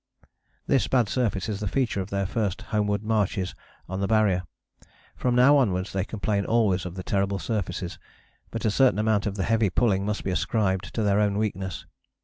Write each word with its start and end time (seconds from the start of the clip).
"This 0.73 0.87
bad 0.87 1.07
surface 1.09 1.47
is 1.47 1.59
the 1.59 1.67
feature 1.67 2.01
of 2.01 2.09
their 2.09 2.25
first 2.25 2.63
homeward 2.73 3.03
marches 3.03 3.53
on 3.87 3.99
the 4.01 4.07
Barrier. 4.07 4.41
From 5.15 5.35
now 5.35 5.57
onwards 5.57 5.93
they 5.93 6.03
complain 6.03 6.43
always 6.43 6.87
of 6.87 6.95
the 6.95 7.03
terrible 7.03 7.37
surfaces, 7.37 7.99
but 8.49 8.65
a 8.65 8.71
certain 8.71 8.97
amount 8.97 9.27
of 9.27 9.35
the 9.35 9.43
heavy 9.43 9.69
pulling 9.69 10.03
must 10.03 10.23
be 10.23 10.31
ascribed 10.31 10.91
to 10.95 11.03
their 11.03 11.19
own 11.19 11.37
weakness. 11.37 11.85